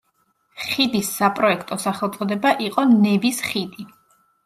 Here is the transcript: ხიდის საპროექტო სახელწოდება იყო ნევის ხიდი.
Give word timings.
ხიდის 0.61 1.11
საპროექტო 1.17 1.79
სახელწოდება 1.85 2.57
იყო 2.71 2.89
ნევის 2.97 3.47
ხიდი. 3.53 3.91